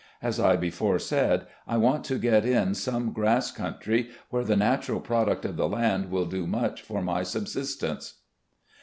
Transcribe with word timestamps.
As 0.19 0.39
I 0.39 0.55
before 0.55 0.97
said, 0.97 1.45
I 1.67 1.77
want 1.77 2.03
to 2.05 2.17
get 2.17 2.43
in 2.43 2.73
some 2.73 3.13
grass 3.13 3.51
country 3.51 4.09
where 4.31 4.43
the 4.43 4.55
natural 4.55 4.99
product 4.99 5.45
of 5.45 5.57
the 5.57 5.69
land 5.69 6.09
will 6.09 6.25
do 6.25 6.47
much 6.47 6.81
for 6.81 7.03
my 7.03 7.21
sub 7.21 7.43
sistence. 7.43 8.13